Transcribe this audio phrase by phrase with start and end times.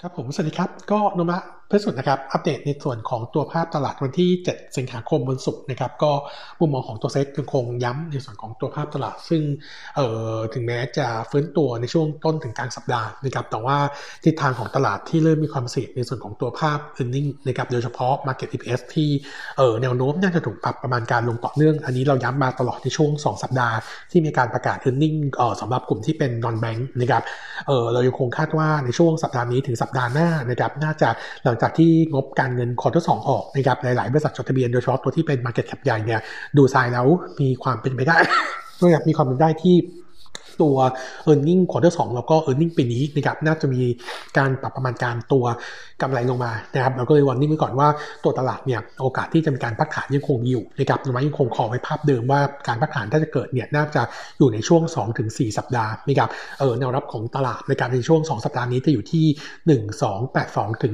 [0.00, 6.12] ครับผมสวัสดีครับ ก็นมะ เพื่อสุดนะครับอัปเดตในส่วนของตัวภาพตลาดวันที่ 7 สิงหาคมวันศุกร์นะครับก็
[6.60, 9.42] มุมมองของตัวเซ็ตยังคงย้ำในส่วนของตัวภาพตลาด ซึ่ง
[9.96, 13.76] เอ่อถึงแม้จะฟื้นตัวในช่วงต้นถึงกลางสัปดาห์นะครับแต่ว่า
[14.24, 19.10] ทิศทางของตลาดที่เริ่มมีความเสี่ยงในส่วนของตัวภาพ e a r n i n g นะครับโดยเฉพาะ Market EPS ที่
[19.56, 23.76] เอ่อแนวโน้มน่าจะถูกปรับประมาณการลงต่อเนื่อง อันนี้เราย้ำมาตลอดในช่วง 2 สัปดาห์
[24.10, 27.22] ที่มีการประกาศ e a r n i n g เอ่อสำหรับกลุ่มที่เป็น non bank นะครับ
[27.66, 31.10] เอ่อเรายังคงคาดว่าในช่วงสัปดาห์นี้ถึงสัปดาห์หน้านะครับน่าจะ
[31.44, 36.20] หลังจากที่งบการเงิน quarter สองออกนะครับหลาย ๆ บริษัทจดทะเบียนโดยเฉพาะตัวที่เป็น Market Cap ใหญ่เนี่ย
[36.56, 37.06] ดูทรงแล้ว
[37.40, 38.16] มีความเป็นไปได้
[38.80, 39.76] นะครับมีความเป็นได้ที่
[40.62, 40.76] ตัว
[41.30, 42.70] e a r n i n g ็งควอเตอร์สแล้วก็ e a r n i n g
[42.76, 43.82] ปีนี้นะครับน่าจะมี
[44.38, 45.44] การปรับประมาณการตัว
[46.02, 47.88] กำไรลงมานะครับเราก็เลยวางนิ่งไว้ก่อนว่า
[48.24, 54.02] ตัวตลาดเนี่ยโอกาสที่จะมีการพักฐานยังคงอยู่นะครับเรายังคงขอไว้ภาพเดิมว่าการพักฐานถ้าจะเกิดเนี่ยน่าจะ
[54.38, 54.82] อยู่ในช่วง
[55.20, 59.26] 2-4 สัปดาห์นะครับเออแนวรับของตลาดในการในช่วง 2 สัปดาห์นี้จะอยู่ที่
[60.08, 60.92] 1282ถึง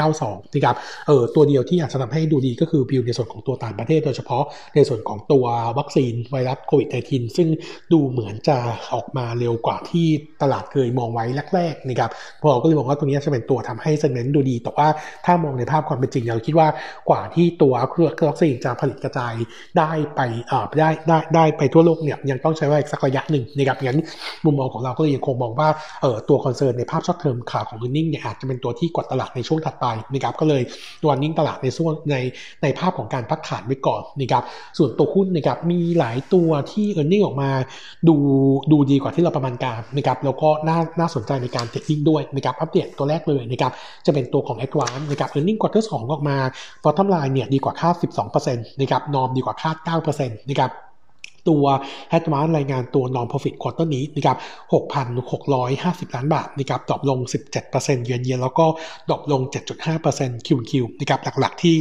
[0.00, 0.76] 1292นะครับ
[1.06, 5.44] เออตัวเดียวที่อาจจะทำให้ดูดีก็คือวิวในส่วนของตัวต่างประเทศโดยเฉพาะในส่วนของตัว
[5.78, 7.48] วัคซีนไวรัสโควิด -19 ซึ่ง
[7.92, 8.56] ดูเหมือนจะ
[8.92, 10.06] ออกมาเร็วกว่าที่
[10.42, 12.10] ตลาดเคยมองไว้แรกๆนะครับ
[12.42, 14.88] พอก็เลยมองว่าตรงนี้จะเป็นตัวทำให้เซนเมนต์ดูดี แต่ว่า
[15.26, 16.68] ถ้ามองในภาพความเป็นจริงเราคิดว่า
[17.08, 19.34] กว่าที่ตัวเครื่องวัคซีนจะผลิตกระจาย
[19.78, 23.98] ได้ไปอ่อได้ได้ได้ไปทั่วโลกเนี่ยยังต้องใช้เวลาสักระยะหนึ่งนะครับงั้น
[24.44, 25.68] มุมมองของเราก็เลยยังคงมองว่า
[26.02, 30.62] เออตัวคอนเซิร์นในภาพช็อตเทอมข่าวของ e a r n i n g เนี่ยอาจจะเป็นตัวที่กดตลาดในช่วงถัดไปนะครับก็เลย
[31.02, 32.16] ตัวนิ่งตลาดในช่วงใน
[32.62, 34.42] ในภาพของการพักฐานไว้ก่อนนะครับ
[34.78, 37.50] ส่วนตัวหุ้นนะครับมีหลายตัวที่ e a r n i n g ออกมา
[38.08, 38.16] ดู
[38.72, 43.72] ดูดีีกว่าที่เราประมาณการนะครับแล้วก็น่าน่าสนใจในการเทคนิคด้วยนะครับอัปเดตตัวแรกเลยนะครับ
[44.06, 45.58] จะเป็นตัวของ a d v a n c e นะครับ e a r n i n g
[45.62, 46.36] ควอเตอร์สองออกมา
[46.84, 47.94] bottom line เนี่ยดีกว่าคาด
[48.38, 49.76] 12%นะครับ norm ดีกว่าคาด
[50.08, 50.72] 9%นะครับ
[51.48, 51.64] ตัว
[52.16, 54.36] Advance รายงานตัว norm profit quarter นี้นะครับ
[55.30, 57.18] 6,650 ล้านบาทนะครับ drop ลง
[57.62, 58.66] 17% year on year แล้วก็
[59.08, 59.42] drop ลง
[59.94, 61.76] 7.5% QQ นะครับหลักๆที่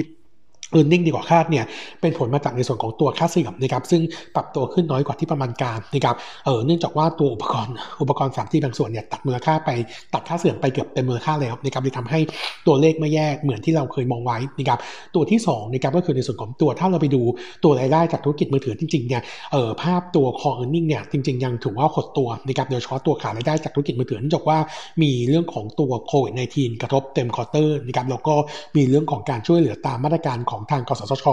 [0.71, 1.65] earning ดีกว่าคาดเนี่ย
[2.01, 4.01] เป็นผลมาจากในส่วนของตัวค่าเสื่อมนะครับซึ่ง
[4.35, 6.15] ปรับตัวขึ้นน้อยกว่าที่ประมาณการนะครับ
[6.45, 9.69] เออเนื่องจากว่าตัวอุปกรณ์อุปกรณ์ 3G ที่บางส่วนเนี่ยตัดมูลค่าไป
[10.13, 12.19] ตัดค่าเสื่อมไปเกือบเต็มมูลค่าแล้วนะครับเลยทำให้
[12.67, 14.79] ตัวเลขไม่แย่เหมือนที่เราเคยมองไว้นะครับ
[15.15, 17.21] ตัวที่2นะครับก็คือในส่วนของตัวถ้าเราไปดู
[17.63, 19.21] ตัวรายได้จากธุรกิจมือถือจริงๆเนี่ย
[19.51, 24.57] เออภาพตัว core earning เนี่ยจริง ๆ ยังถือว่าหดตัวนะครับโดยเฉพาะตัวขารายได้จากธุรกิจมือถือเนื่องจากว่า
[25.03, 28.33] มีเรื่องของตัวโควิด -19 กระทบเต็ม quarter นะครับแล้วก็
[28.77, 31.25] มีเรื่องของการช่วยเหลือตามมาตรการของทางกสทช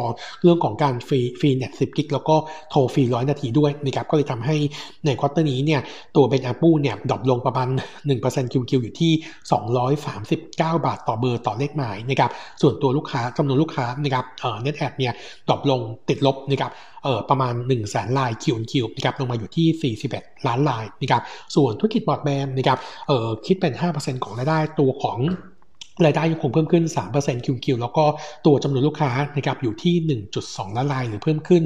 [0.42, 2.36] เรื่องของการฟรีฟรีเน็ตสิบกิ๊กแล้วก็
[2.70, 4.56] โทรฟรีร้อยนาทีด้วยนะครับก็เลยทำให้
[5.06, 5.80] ใน quarter นี้เนี่ย
[6.16, 7.68] ตัว blended ARPU เนี่ย drop ลงประมาณ
[8.10, 9.12] 1% QQ อยู่ที่
[9.78, 12.30] 239 บาทต่อเบอร์ต่อเลขหมายนะครับ
[12.62, 15.12] ส่วนตัวลูกค้าจำนวนลูกค้านะครับเอ่อ net add เนี่ย
[15.48, 16.72] drop ลงติดลบนะครับ
[17.04, 21.22] เอ่อประมาณ 1 0 0 0 0แสนราย QQ นะครับลงมาอยู่ที่ 41 ล้านรายนะครับ
[21.54, 22.78] ส่วนธุรกิจบอร์ดแบนนะครับ
[23.08, 25.18] เอ่อคิดเป็น 5%ของรายได้ตัวของ
[26.04, 28.04] รายได้ยังคงเพิ่มขึ้น3% QQ แล้วก็
[28.46, 29.94] ตัวจำนวนลูกค้านะครับอยู่ที่
[30.40, 31.62] 1.2 ล้านราย หรือเพิ่มขึ้น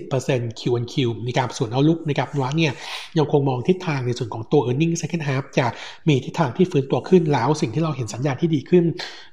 [0.00, 0.94] 10% Q1Q
[1.26, 2.72] นะครับส่วนเอาลุกนะครับว่าเนี่ย
[3.18, 5.66] ยังคงมองทิศทางในส่วนของตัว e a r n i n g second half จะ
[6.08, 8.84] มีทิศทางที่ฟื้นตัวขึ้นแล้วสิ่งที่เราเห็นสัญญาณที่ดีขึ้น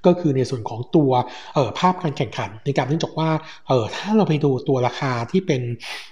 [0.06, 1.12] ก็คือในส่วนของตัว
[1.54, 3.30] เอ่อภาพการแข่งขันนะครับเนื่องจากว่า
[3.68, 5.62] เอ่อถ้าเราไปดูตัวราคาที่เป็น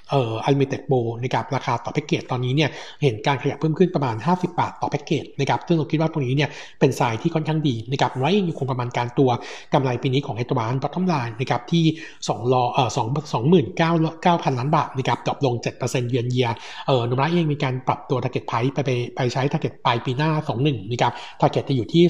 [0.09, 2.69] เอ่อ unlimited b o นะครับราคาต่อแพ็กเกจตอนนี้เนี่ย
[3.03, 9.29] เห็นการขยับเพิ่มขึ้นประมาณ 50 บาทต่อแพ็กเกจนะครับซึ่งเราคิดว่าตรงนี้เนี่ยเป็นสายที่ค่อนข้างดีนะครับเรายังคงประมาณการตัว
[9.73, 11.85] กำไรปีนี้ของ Advance bottom line นะครับที่
[12.19, 12.99] 2รอเอ่อ2
[13.75, 16.49] 29,000 ล้านบาทนะครับ drop ลง 7% year on year
[16.87, 20.31] เอ่อโนมูระเองมีการปรับตัว target price ไปไปไปใช้ target ปลายปีหน้า
[20.61, 22.03] 21นะครับ target จะอยู่ที่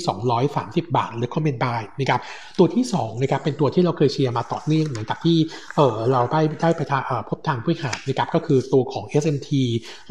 [0.45, 2.19] 230 บาทหรือ comment buy นะครับ
[2.59, 5.37] ตัวที่2นะครับเป็นตัวที่เราเคยเชียร์มาต่อเนื่องหลังจากที่
[5.75, 6.81] เออเราได้ได้ไป
[7.29, 9.49] พบทางผู้บริหารนะครับก็คือตัวของ SMT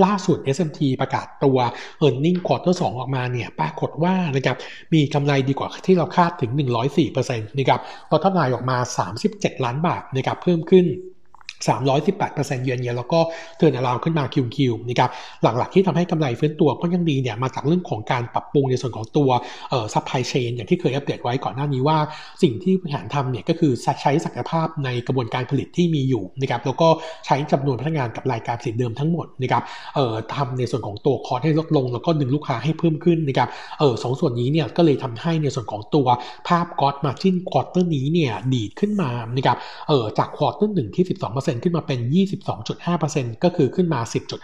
[0.04, 1.58] ล่าสุด SMT ประกาศตัว
[2.06, 4.56] e a r n i n g quarter 2ออกมาเนี่ยปรากฏว่านะครับ
[4.94, 6.52] มีกำไรดีกว่าที่ที่เราคาดถึง
[7.00, 8.76] 104%นะครับเราทำลายออกมา
[9.20, 10.86] 37 ล้านบาทนะครับเพิ่มขึ้น
[11.66, 13.20] 318% year on year แล้วก็
[13.56, 15.10] turnaround ขึ้นมา QQ นะครับ
[15.42, 19.30] หลักๆที่ทำให้กำไรฟื้นตัวก็ยังดีเนี่ยมาจากเรื่องของการปรับปรุงในส่วนของตัว
[19.70, 21.98] เอ่อ supply chain อย่างที่เคยอัปเดตไว้ก่อนหน้านี้ว่า
[22.42, 23.72] สิ่งที่บริหารทำเนี่ยก็คือ
[24.02, 26.88] ใช้ศักยภาพในกระบวนการผลิตที่มีอยู่นะครับแล้วก็
[27.26, 29.62] ใช้จำนวนพนักงานกับรายการผลิตเดิมทั้งหมดนะครับ
[29.94, 33.48] เอ่อทำในส่วนของตัวคอร์ให้ลดลง แล้วก็ดึงลูกค้าให้เพิ่มขึ้นนะครับ
[33.80, 36.06] เออสองส่วนนี้เนี่ยก็เลยทำให้ในส่วนของตัว
[36.48, 39.56] ภาพ gross margin quarter นี้เนี่ยดีดขึ้นมานะครับ
[39.88, 42.00] เออจาก quarter หนึ่งที่ 12% 15%ขึ้นมาเป็น
[42.72, 44.00] 22.5%ก็คือขึ้นมา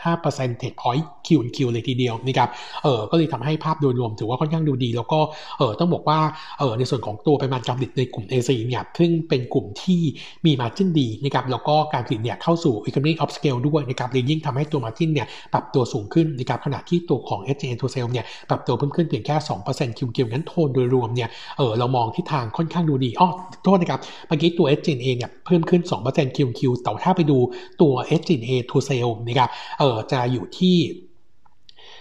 [0.09, 2.49] 10.5 percentage point QQ เลยทีเดียวนะครับ
[2.83, 5.21] เออก็เลยทำให้ภาพโดยรวมถือว่าค่อนข้างดูดี แล้วก็
[5.59, 6.19] เออต้องบอกว่า
[6.59, 10.01] เออในส่วนของตัวปริมาณการผลิตในกลุ่ม AC เนี่ยซึ่งเป็นกลุ่มที่
[10.47, 19.37] มีมาจิ้นดีนะครับแล้วก็การผลิตเนี่ยเข้าสู่ economy of scale ด้วยนะครับเลยยิ่งทำให้ตัวมาจิ้นเนี่ยปรับตัวสูงขึ้นนะครับขณะที่ตัวของ s n to sale เนี่ยปรับตัวเพิ่มขึ้นเพียงแค่
[19.69, 21.29] 2%คิวคิวงั้นโทนโดยรวมเนี่ย
[21.59, 23.29] เออเรามองที่ทางค่อนข้างดูดีอ้อ
[23.65, 27.39] โทษนะครับเมื่อกี้ตัว s n เองเนี่ยเพิ่มขึ้น2%คิวคิวแต่ถ้าไปดู
[27.81, 29.49] ตัว s g a to sale นะครับ
[29.79, 30.79] เออจะอยู่ที่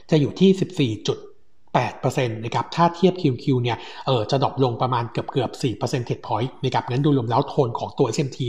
[0.10, 1.08] จะอยู่ที่14
[1.78, 3.78] 8%นะครับ ถ้าเทียบ QQ เนี่ย
[4.08, 8.40] เออจะ drop ลงประมาณเกือบเกือบ4 percentage point นะครับ งั้นดูรวมแล้วโทนของตัว SMT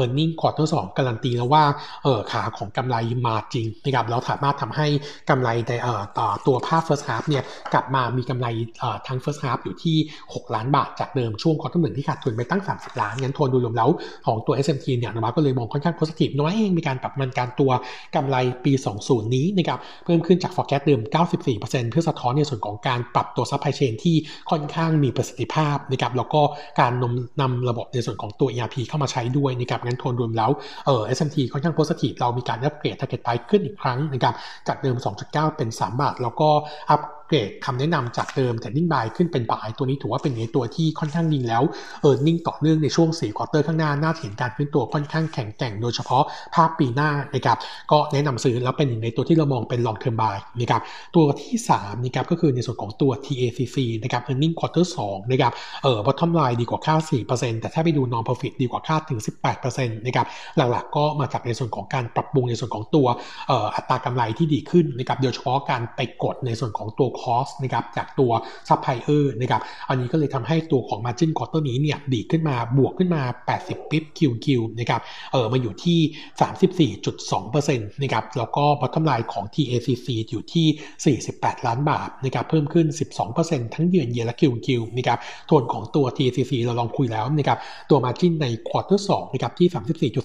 [0.00, 1.64] earning quarter 2การันตีแล้วว่า
[2.04, 2.96] เออขาของกำไร
[3.26, 4.86] มาจริงนะครับ แล้วสามารถทำให้
[5.30, 8.46] กำไรในเอ่อต่อตัวภาพ first half เนี่ย กลับมามีกำไร
[8.80, 9.96] เอ่อทั้ง first half อยู่ที่
[10.26, 13.90] 6 ล้านบาทจากเดิมช่วง quarter หนึ่งที่ขาดทุนไปตั้ง 30 ล้าน งั้นโทนดูรวมแล้ว
[14.26, 17.70] ของตัว SMT เนี่ยนะก็เลยมองค่อนข้าง positive โนมูระเองมีการปรับประมาณการตัว
[18.14, 18.72] กำไรปี
[19.04, 21.00] 20 นี้นะครับ เพิ่มขึ้นจาก forecast เดิม
[21.46, 24.16] 94%เพื่อสะท้อนในส่วนของการปรับตัว supply chain ที่
[24.50, 26.40] ค่อนข้างมีประสิทธิภาพนะครับแล้วก็
[26.80, 30.50] การนำนำระบบในส่วนของตัว ERP เข้ามาใช้ด้วยนะครับงั้นโทนรวมแล้ว
[30.86, 34.34] เออ S&P ค่อนข้าง positive เรามีการอัปเกรด target price ขึ้นอีกครั้งนะครับ
[34.68, 36.48] จากเดิม 2.9 เป็น 3 บาท แล้วก็
[36.90, 41.62] อัป เกรดคำแนะนำจากเดิม trading buy ขึ้นเป็น buy ตัวนี้ถือว่าเป็นในตัวที่ค่อนข้างดีแล้ว
[42.02, 46.22] earning ต่อเนื่องในช่วง4 quarter ข้างหน้าน่าเห็นการขึ้นตัวค่อนข้างแข็งแกร่งโดยเฉพาะ
[46.54, 47.58] ภาพปีหน้านะครับ
[47.92, 50.82] ก็แนะนำซื้อแล้วเป็นหนึ่งในตัวที่เรามองเป็น long term buy นะครับ
[51.14, 55.52] ตัวที่3นะครับก็คือในส่วนของตัว TACC นะครับ earning quarter 2นะครับ
[55.82, 56.96] เออ bottom line ดีกว่าค่า
[57.28, 59.20] 4%แต่ถ้าไปดู non profit ดีกว่าค่าถึง
[59.64, 60.26] 18%นะครับ
[60.56, 63.06] หลักๆก็มาจากในส่วนของการปรับปรุงในส่วนของตัว
[63.48, 68.32] เอ่ออัตรากำไรที่ดีขึ้นนะครับโดยเฉพาะการไปกดในส่วนของตัว cost นะครับจากตัว
[68.68, 73.22] ซัพพลายเออร์นะครับอันนี้ก็เลยทำให้ตัวของ Margin Quarter นี้เนี่ยดีขึ้นมาบวกขึ้นมา
[73.56, 74.46] 80 ปิ๊บ QQ
[74.78, 75.00] นะครับ
[75.32, 82.86] เออมาอยู่ที่ 34.2%นะครับแล้วก็ Bottom Line ของ TACC อยู่ที่ 48 ล้านบาทนะครับเพิ่มขึ้น
[83.30, 87.58] 12%ทั้งเยือนเยียและ QQ นะครับโทนของตัว TACC เราลองคุยแล้วนะครับ
[87.90, 89.68] ตัว Margin ใน Quarter 2นะครับที่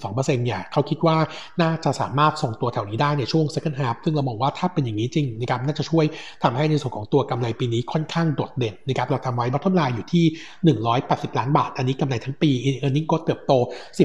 [0.04, 0.14] 34.2%
[0.44, 1.16] เนี่ยเขาคิดว่า
[1.62, 6.04] น่าจะสามารถส่งตัวแถวนี้ได้ในช่วง Second Half ซึ่งเรามองว่าถ้าเป็นอย่างนี้จริงนะครับน่าจะช่วย
[6.42, 10.24] ทำให้ในส่วนของตัวกำไรปีนี้ค่อนข้างโดดเด่นนะครับเราทำไว้บัตทอมไลน์อยู่ที่
[10.84, 13.52] 180 ล้านบาท อันนี้กำไรทั้งปี earning ก็เติบโต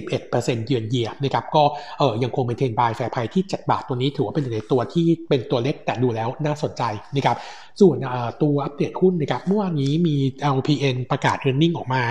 [0.07, 1.63] 11%เยือนเยียนะครับก็
[1.99, 6.83] เออยังคงเป็น trading buy fair price ที่ 7 บาทตัวนี้ถือว่าเป็นในตัวที่เป็นตัวเล็กแต่ดูแล้วน่าสนใจ
[7.15, 7.37] นะครับ
[7.81, 7.97] ส่วน
[8.43, 10.15] ตัวอัปเดตหุ้นนะครับเมื่อวานนี้มี
[10.55, 12.03] LPN ประกาศ earning ออกมา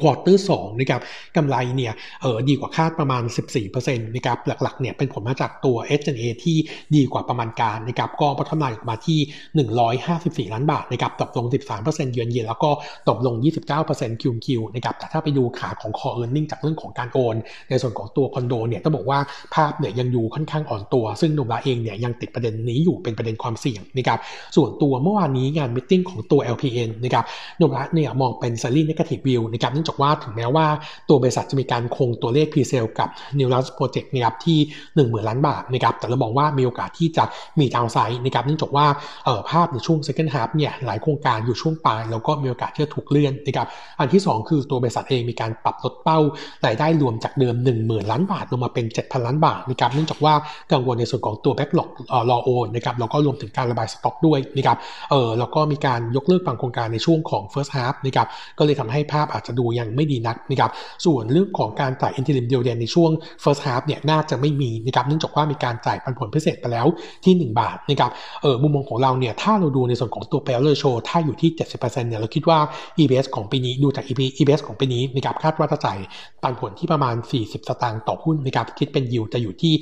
[0.00, 1.00] quarter สองนะครับ
[1.36, 1.92] กำไรเนี่ย
[2.22, 3.22] เออดีกว่าคาดประมาณ
[3.64, 6.56] 14%นะครับหลักๆเนี่ยเป็นผลมาจากตัว SG&A ที่
[6.94, 9.18] ดีกว่าประมาณการนะครับก็พัฒนาออกมาที่
[10.46, 11.46] 154 ล้านบาทนะครับตกลง
[11.78, 12.70] 13%เยือนเยียแล้วก็
[13.08, 13.34] ตกลง
[13.78, 17.36] 29%คิวคิวนะครับแต่ถ้าไปดูขาของ core earning จากเรื่องของการโอน
[17.68, 19.18] ในส่วนของตัวคอนโดเนี่ยต้องบอกว่า
[19.54, 24.18] ภาพเนี่ยยังอยู่ค่อนข้างอ่อนตัว ซึ่งนุมราเองเนี่ยยังติดประเด็นนี้อยู่เป็นประเด็นความเสี่ยงนะครับ
[24.56, 27.24] ส่วนตัวเมื่อวานนี้งานมิ팅ของตัว LPN นะครับ
[27.60, 30.66] นุมราเนี่ยมองเป็น s ซ l l y negative view นะครับเนื่องจากว่าถึงแม้ว่า
[31.08, 33.08] ตัวบริษัทจะมีการคงตัวเลข pre-sale กับ
[33.38, 34.58] New Launch Project นะครับที่
[34.96, 37.24] 1 0,000 ล้านบาทนะครับแต่เรามองว่ามีโอกาสที่จะ
[37.60, 38.86] มีดาวไซด์นะครับเนื่องจากว่า
[39.24, 43.66] เออภาพในช่วง second half เนี่ยหลายโครงการอยู่ช่วงปลายแล้วก็มีโอกาสที่จะถูกเลื่อนนะครับ
[43.98, 46.18] อันที่ 2 คือตัวบริษัทเองมีการปรับลดเป้า
[46.66, 50.34] รายได้รวมจากเดิม 10,000 ล้านบาทลงมาเป็น 7,000 ล้านบาทนะครับเนื่องจากว่า
[50.72, 51.88] กังวลในส่วนของตัว backlog
[52.30, 54.76] รอโอนนะครับแล้วก็รวมถึงการระบายสต็อกด้วยนะครับ
[55.10, 60.70] เออแล้วก็มีการยกเลิกบางโครงการในช่วงของ first half นะครับก็เลยทำให้ภาพอาจจะดูยังไม่ดีนักนะครับ
[61.04, 63.10] ส่วนเรื่องของการจ่าย interim dividend ในช่วง
[63.44, 66.86] first half เนี่ยน่าจะไม่มีนะครับเนื่องจากว่ามีการจ่ายปันผลพิเศษไปแล้ว
[67.24, 68.10] ที่ 1 บาทนะครับ
[68.42, 72.58] เออมุมมองของเราเนี่ยถ้าเราดูในส่วนของตัว payout ratio ถ้าอยู่ที่ 70%เนี่ยเราคิดว่า
[72.98, 74.04] EPS ของปีนี้ดูจาก
[74.38, 75.98] EPS ของปีนี้นะครับคาดว่าจะจ่าย
[76.42, 79.72] ปันผลที่ประมาณ 40 สตางค์ต่อหุ้นนะครับคิดเป็น yield จะอยู่ที่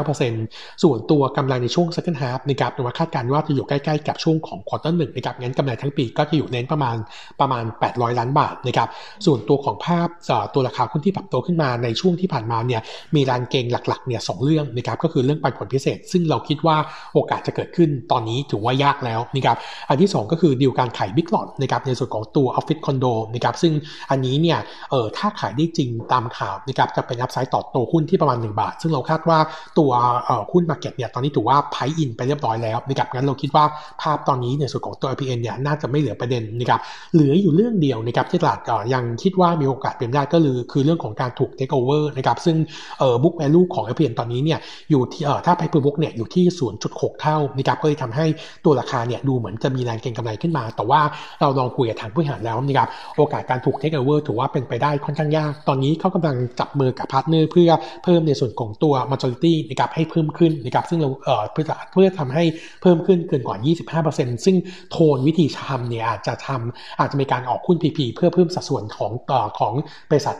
[0.00, 6.96] 7.9%ส่วนตัวกำไรในช่วง second half นะครับเราคาดการณ์ว่าจะอยู่ใกล้ๆกับช่วงของ quarter หนึ่งนะครับงั้นกำไรทั้งปีก็จะอยู่เน้นประมาณ
[7.40, 8.88] ประมาณ 800 ล้านบาทนะครับ
[9.26, 10.08] ส่วนตัวของภาพ
[10.54, 12.80] ตัวราคาหุ้นที่ปรับตัวขึ้นมาในช่วงที่ผ่านมาเนี่ย
[13.14, 16.76] มีแรงเก็งหลักๆเนี่ยสองเรื่องนะครับก็คือเรื่องปันผลพิเศษ ซึ่งเราคิดว่า
[17.14, 19.56] โอกาสจะเกิดขึ้นตอนนี้ถือว่ายากแล้วนะครับ
[19.88, 23.72] อันที่ 2 ก็คือดีลการขาย big lot นะครับในส่วนของตัวออฟฟิศคอนโดนะครับซึ่ง
[24.10, 24.58] อันนี้เนี่ย
[24.90, 29.38] เออถ้าขายได้จริงตามข่าวนะครับจะเป็น upside ต่อตัวหุ้นที่ประมาณ 1 บาท ซึ่งเราคาดว่า
[29.78, 29.90] ตัว
[30.24, 33.64] เออหุ้น market เนี่ยตอนนี้ถือว่า price in ไปเรียบร้อยแล้วนะครับงั้นเราคิดว่า
[34.02, 36.80] ภาพตอนนี้ในส่วนของตัว LPN เนี่ยน่าจะไม่เหลือประเด็นนะครับ
[37.14, 38.60] เหลืออยู่เรื่องเดียวนะครับที่ตลาด
[38.94, 42.56] ยังยังคิดว่ามีโอกาสเป็นได้ก็คือคือเรื่องของการถูกเทคโอเวอร์นะครับซึ่ง
[42.98, 44.58] เอ่อ book value ของ LPN ตอนนี้เนี่ย
[44.90, 46.44] อยู่ที่เอ่อถ้า price per book เนี่ยอยู่ที่
[46.84, 48.26] 0.6 เท่านะครับก็เลยทำให้
[48.64, 51.00] ตัวราคาเนี่ยดูเหมือนจะมีแรงเก็งกำไรขึ้นมา แต่ว่า
[51.40, 57.70] เราลองคุยกับทางผู้บริหารแล้วนะครับโอกาสการถูกเทคโอเวอร์ถือว่าเป็นไปได้ค่อนข้างยาก ตอนนี้เขากำลังจับมือกับ partner เพื่อ
[58.04, 62.44] เพิ่มในส่วนของตัว majority นะครับให้เพิ่มขึ้นนะครับซึ่งเราเอ่อเพื่อเพื่อทำให้
[62.82, 63.56] เพิ่มขึ้นเกินกว่า
[64.02, 64.56] 25%ซึ่ง
[64.90, 69.72] โทนวิธีทำเนี่ยอาจจะทำอาจจะมีการออกหุ้น PP เพื่อเพิ่มสัดส่วนของต่อของ
[70.10, 70.36] บริษัท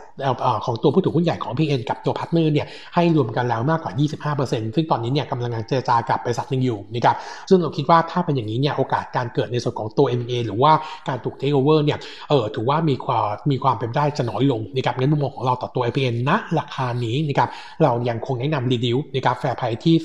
[0.65, 3.93] ของตัวผู้ถือหุ้นใหญ่ของ LPN กับตัว partner เนี่ยให้รวมกันแล้วมากกว่า
[4.35, 7.15] 25%ซึ่งตอนนี้เนี่ยกำลังเจรจากับบริษัทหนึ่งอยู่นะครับ
[7.49, 10.71] ซึ่งเราคิดว่าถ้าเป็นอย่างนี้เนี่ยโอกาสการเกิดในส่วนของตัว M&A หรือว่า
[11.07, 11.99] การถูกเทคโอเวอร์เนี่ย
[12.29, 17.49] เออถือว่ามีความมีความเป็นได้จะน้อยลงนะครับงั้นมุมมองของเราต่อตัว LPN ณราคานี้นะครับ
[17.83, 19.95] เรายังคงแนะนำ reduce นะครับ fair price ที่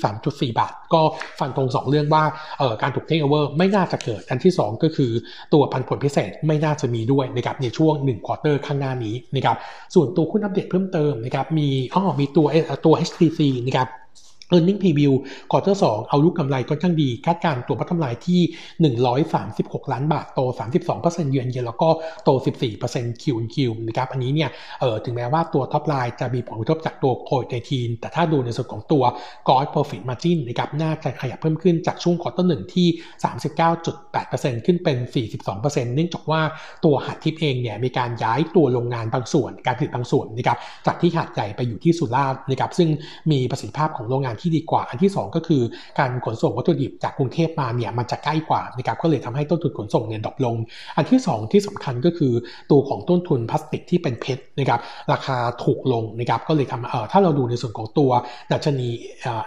[0.51, 1.01] 3.4 บาท ก็
[1.39, 2.23] ฟันตรง2เรื่องว่า
[2.59, 5.11] เออการถูกเทคโอเวอร์ไม่น่าจะเกิดอันที่ 2 ก็คือ
[5.53, 9.57] ตัวปันผลพิเศษไม่น่าจะมีด้วยนะครับในช่วง1 quarter ข้างหน้านี้นะครับ
[9.93, 12.47] ส่วนตัวหุ้นอัปเดตเพิ่มเติมนะครับมีอ๋อมีตัว
[12.85, 13.87] ตัว HTC นะครับ
[14.55, 15.13] e a r n i n g preview
[15.51, 18.41] ควอเตอร์สเอาลุกกำไรค่อนข้างดี คาดการตัวพัฒนายที่
[19.37, 20.39] 136 ล้านบาท โต
[20.89, 21.89] 32%เยือนเยียแล้วก็
[22.23, 22.29] โต
[22.75, 29.03] 14% QQ นะครับ อันนี้เนี่ย เออถึงแม้ว่าตัว top line จะมีผลกระทบจากตัวโควิดในทีนแต่ถ้าดูในส่วนของตัว
[29.47, 32.87] gross profit margin นะครับ น่าจะขยับเพิ่มขึ้นจากช่วง quarter หนึ่งที่
[33.61, 34.97] 39.8%ขึ้นเป็น
[35.45, 36.41] 42%เนื่องจากว่า
[36.85, 42.89] ตัวหาดทิพย์เองเนี่ย มีการย้ายตัวโรงงานบางส่วน การผลิตบางส่วนนะครับ จากที่หาดใหญ่ไปอยู่ที่สุราษฎร์นะครับ ซึ่ง
[43.31, 45.61] มีประสิทธิภาพของโรงงานที่ดีกว่า อันที่ 2 ก็คือ
[45.99, 50.55] การขนส่งวัตถุดิบจากกรุงเทพมาเนี่ยมันจะใกล้กว่านะครับก็เลยทำให้ต้นทุนขนส่งเนี่ย drop ลง
[50.97, 52.33] อันที่ 2 ที่สำคัญก็คือ
[52.71, 54.79] ตัวของต้นทุนพลาสติกที่เป็น PET นะครับ
[55.11, 58.11] ราคาถูกลงนะครับก็เลยทำเอ่อถ้าเราดูในส่วนของตัว
[58.51, 58.89] ดัชนี
[59.21, 59.41] เอ่อ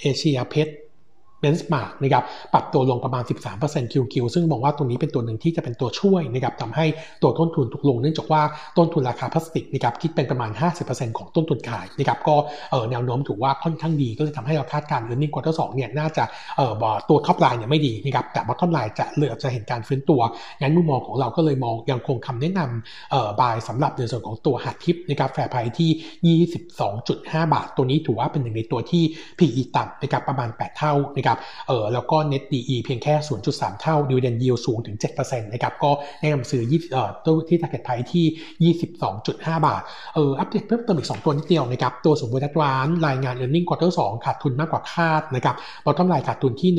[0.00, 2.24] เอเชีย PET benchmark นะครับ
[2.54, 3.22] ปรับตัวลงประมาณ
[3.58, 6.86] 13% QQ ซึ่งมองว่าตรงนี้เป็นตัวหนึ่งที่จะเป็นตัวช่วยนะครับทำให้
[7.22, 8.42] ตัวต้นทุนถูกลงเนื่องจากว่า
[8.78, 10.50] ต้นทุนราคาพลาสติกนะครับคิดเป็นประมาณ
[10.84, 12.36] 50%ของต้นทุนขายนะครับก็
[12.70, 16.24] เออแนวโน้มถือว่าค่อนข้างดี ก็เลยทำให้เราคาดการณ์เรื่องนี้ควอเตอร์สเนี่ยน่าจะ
[16.56, 16.72] เออ
[17.08, 20.20] ตัว top line เนี่ยไม่ดีนะครับแต่ bottom line จะเหลือจะเห็นการฟื้นตัว
[20.60, 26.38] งั้นมุมมองของเราก็เลยมองยังคงคำแนะนำเอ่อ buy สำหรับในส่วนของตัวหาดทิพย์นะครับ fair price ที่
[26.76, 29.02] 22.5 บาท ตัวนี้ถือว่าเป็นหนึ่งในตัวที่
[29.38, 31.35] PE ต่ำนะครับประมาณ 8 เท่านะครับ
[31.68, 33.14] เออแล้วก็ net DE เพียงแค่
[33.48, 35.90] 0.3 เท่า dividend yield สูงถึง 7%นะครับก็
[36.20, 38.74] แนะนำซื้อ20เอ่อตัวที่ target price ที่
[39.18, 39.82] 22.5 บาท
[40.14, 46.70] เอออัปเดตเพิ่มเติมอีก 2 ตัวนิดเดียวนะครับตัวสมบูรณ์แอดวานซ์รายงาน earning quarter 2ขาดทุนมากกว่าคาดนะครับ bottom line ขาดทุนที่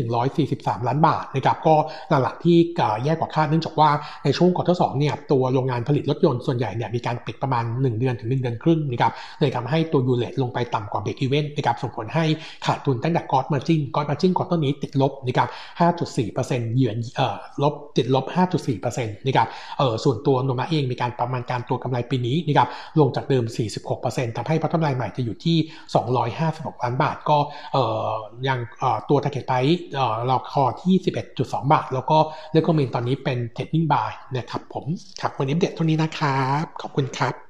[0.55, 1.75] 143 ล้านบาทนะครับก็
[2.09, 2.57] หลักๆที่
[3.03, 3.89] แย่กว่าคาดเนื่องจากว่า
[4.23, 12.25] ในช่วง quarter 2เนี่ยตัวโรงงานผลิตรถยนต์ส่วนใหญ่เนี่ยมีการปิดประมาณ 1 เดือนถึง 1 เดือนครึ่งนะครับเลยทำให้ตัว U-rate ลงไปต่ำกว่า break even นะครับส่งผลให้
[12.65, 18.25] ขาดทุนตั้งแต่ gross margin gross margin quarter นี้ติดลบนะครับ5.4% year on เอ่อลบติดลบ
[18.75, 23.43] 5.4%นะครับเอ่อส่วนตัวโนมูระเองมีการประมาณการตัวกำไรปีนี้นะครับลงจากเดิม
[23.91, 25.57] 46%ทำให้พัฒนาใหม่จะอยู่ที่
[26.19, 27.37] 256 ล้านบาท ก็
[27.73, 28.13] เอ่อ
[28.47, 30.95] ยังเอ่อตัว target price เอ่อเราคอที่
[31.33, 32.17] 11.2 บาท แล้วก็
[32.51, 34.85] เลขคอมเมนตอนนี้เป็น trading buy นะครับผม
[35.21, 37.46] ครับวันนี้เด็ดเท่านี้นะครับ ขอบคุณครับ